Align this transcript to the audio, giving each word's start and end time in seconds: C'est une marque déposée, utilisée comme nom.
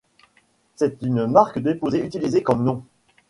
C'est 0.77 1.03
une 1.03 1.27
marque 1.27 1.59
déposée, 1.59 2.03
utilisée 2.03 2.41
comme 2.41 2.63
nom. 2.63 2.83